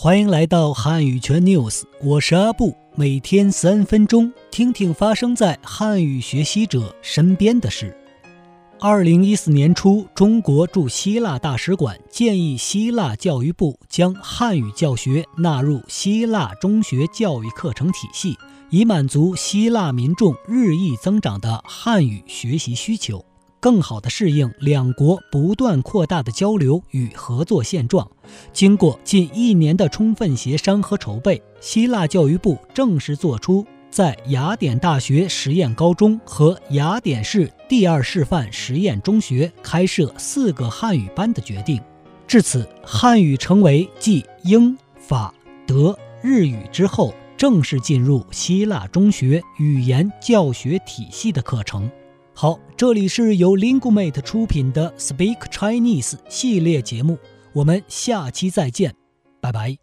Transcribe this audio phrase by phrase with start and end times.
[0.00, 7.98] 欢迎来到汉语全 news，我是阿布，每天三分钟，听听发生在汉语学习者身边的事。
[8.78, 18.36] 二零一四年初，中国驻希腊大使馆建议希腊教育部将汉语教学纳入希腊中学教育课程体系，
[18.70, 23.24] 以满足希腊民众日益增长的汉语学习需求。
[23.60, 28.08] 更好地适应两国不断扩大的交流与合作现状。
[28.52, 41.80] 经过近一年的充分协商和筹备，希腊教育部正式作出在雅典大学实验高中和雅典市第二示范实验中学开设四个汉语班的决定。
[42.26, 45.32] 至此，汉语成为继英法
[45.66, 51.90] 德日语之后正式进入希腊中学语言教学体系的课程。
[52.40, 57.18] 好，这里是由 Lingumate 出品的 Speak Chinese 系列节目，
[57.52, 58.94] 我们下期再见，
[59.40, 59.78] 拜拜。